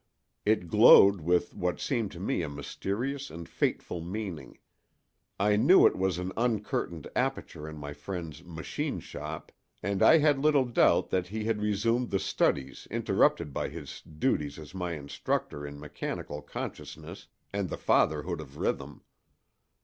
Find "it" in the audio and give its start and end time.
0.45-0.67, 5.85-5.95